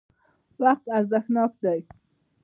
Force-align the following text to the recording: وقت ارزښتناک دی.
وقت 0.63 0.85
ارزښتناک 0.97 1.51
دی. 1.63 1.79